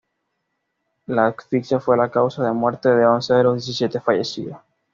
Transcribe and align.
La 1.05 1.27
asfixia 1.27 1.79
fue 1.79 1.95
la 1.95 2.09
causa 2.09 2.43
de 2.43 2.51
muerte 2.53 2.89
de 2.89 3.05
once 3.05 3.35
de 3.35 3.43
los 3.43 3.53
diecisiete 3.53 4.01
fallecidos. 4.01 4.57